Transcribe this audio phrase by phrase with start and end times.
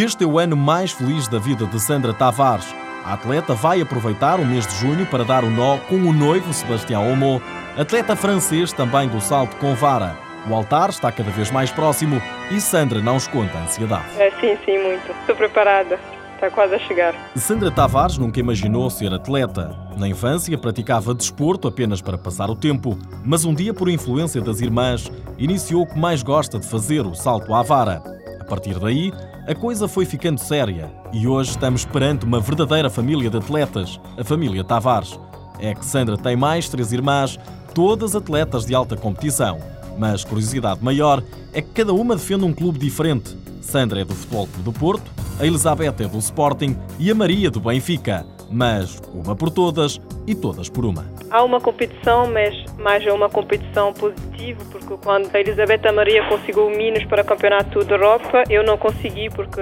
[0.00, 2.66] Este é o ano mais feliz da vida de Sandra Tavares.
[3.04, 6.52] A atleta vai aproveitar o mês de junho para dar o nó com o noivo
[6.52, 7.42] Sebastião Homo,
[7.78, 10.16] atleta francês também do salto com vara.
[10.50, 14.04] O altar está cada vez mais próximo e Sandra não esconde a ansiedade.
[14.18, 15.12] É, sim, sim, muito.
[15.20, 15.98] Estou preparada.
[16.34, 17.14] Está quase a chegar.
[17.36, 19.76] Sandra Tavares nunca imaginou ser atleta.
[19.96, 24.60] Na infância praticava desporto apenas para passar o tempo, mas um dia, por influência das
[24.60, 28.00] irmãs, iniciou o que mais gosta de fazer, o salto à vara.
[28.40, 29.12] A partir daí,
[29.48, 34.22] a coisa foi ficando séria e hoje estamos perante uma verdadeira família de atletas, a
[34.22, 35.18] família Tavares.
[35.58, 37.36] É que Sandra tem mais três irmãs,
[37.78, 39.60] todas atletas de alta competição.
[39.96, 43.38] Mas curiosidade maior é que cada uma defende um clube diferente.
[43.60, 47.52] Sandra é do Futebol Clube do Porto, a Elizabeth é do Sporting e a Maria
[47.52, 48.26] do Benfica.
[48.50, 51.06] Mas uma por todas e todas por uma.
[51.30, 56.66] Há uma competição, mas mais é uma competição positiva, porque quando a Elizabeth Maria conseguiu
[56.66, 59.60] o Minas para o Campeonato da Europa, eu não consegui porque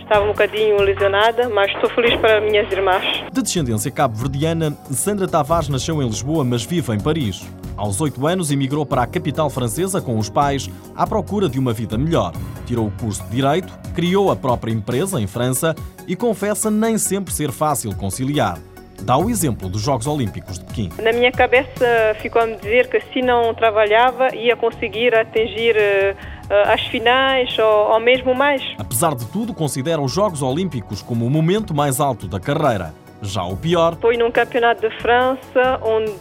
[0.00, 3.23] estava um bocadinho lesionada, mas estou feliz para minhas irmãs.
[3.34, 7.44] De descendência cabo-verdiana, Sandra Tavares nasceu em Lisboa, mas vive em Paris.
[7.76, 11.72] Aos oito anos, emigrou para a capital francesa com os pais à procura de uma
[11.72, 12.32] vida melhor.
[12.64, 15.74] Tirou o curso de Direito, criou a própria empresa em França
[16.06, 18.56] e confessa nem sempre ser fácil conciliar.
[19.02, 20.90] Dá o exemplo dos Jogos Olímpicos de Pequim.
[21.02, 26.72] Na minha cabeça ficou a me dizer que se não trabalhava ia conseguir atingir uh,
[26.72, 28.62] as finais ou, ou mesmo mais.
[28.78, 32.94] Apesar de tudo, considera os Jogos Olímpicos como o momento mais alto da carreira.
[33.24, 33.96] Já o pior.
[34.00, 36.12] Foi num campeonato de França onde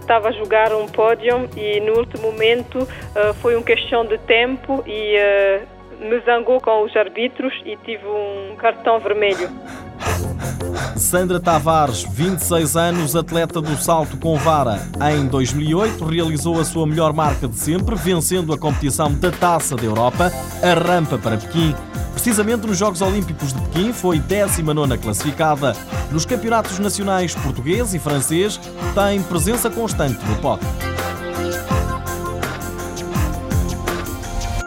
[0.00, 4.82] estava a jogar um pódio e no último momento uh, foi uma questão de tempo
[4.86, 9.48] e uh, me zangou com os árbitros e tive um cartão vermelho.
[10.96, 14.86] Sandra Tavares, 26 anos, atleta do salto com vara.
[15.12, 19.84] Em 2008 realizou a sua melhor marca de sempre, vencendo a competição da Taça da
[19.84, 20.32] Europa,
[20.62, 21.74] a rampa para Pequim.
[22.12, 25.74] Precisamente nos Jogos Olímpicos de Pequim foi 19 classificada.
[26.10, 28.60] Nos campeonatos nacionais português e francês
[28.94, 30.68] tem presença constante no pódio.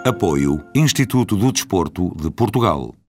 [0.03, 2.95] Apoio Instituto do Desporto de Portugal.